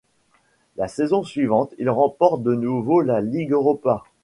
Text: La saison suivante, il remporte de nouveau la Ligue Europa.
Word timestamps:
La 0.77 0.87
saison 0.87 1.21
suivante, 1.23 1.75
il 1.77 1.87
remporte 1.87 2.41
de 2.41 2.55
nouveau 2.55 3.01
la 3.01 3.21
Ligue 3.21 3.51
Europa. 3.51 4.03